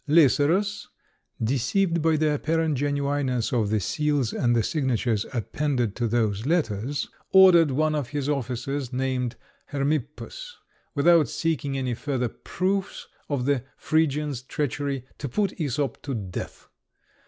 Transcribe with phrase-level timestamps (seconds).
[0.07, 0.87] Lycerus,
[1.43, 7.69] deceived by the apparent genuineness of the seals and signatures appended to those letters, ordered
[7.69, 9.35] one of his officers, named
[9.67, 10.57] Hermippus,
[10.95, 16.67] without seeking any further proofs of the Phrygian's treachery, to put Æsop to death.